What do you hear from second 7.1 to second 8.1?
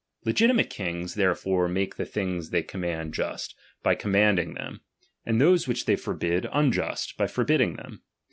by forbidding them.